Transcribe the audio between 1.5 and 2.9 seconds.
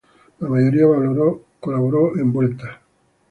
colaboró en "Vuelta".